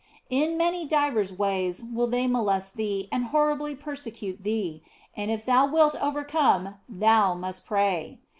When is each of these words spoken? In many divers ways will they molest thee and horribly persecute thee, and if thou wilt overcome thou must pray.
In 0.31 0.57
many 0.57 0.83
divers 0.83 1.31
ways 1.31 1.83
will 1.83 2.07
they 2.07 2.25
molest 2.25 2.73
thee 2.75 3.07
and 3.11 3.25
horribly 3.25 3.75
persecute 3.75 4.43
thee, 4.43 4.81
and 5.15 5.29
if 5.29 5.45
thou 5.45 5.67
wilt 5.67 5.95
overcome 6.01 6.73
thou 6.89 7.35
must 7.35 7.67
pray. 7.67 8.17